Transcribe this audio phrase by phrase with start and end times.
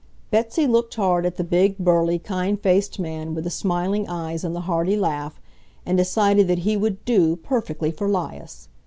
[0.31, 4.55] Betsy looked hard at the big, burly, kind faced man with the smiling eyes and
[4.55, 5.39] the hearty laugh,
[5.85, 8.67] and decided that he would "do" perfectly for 'Lias.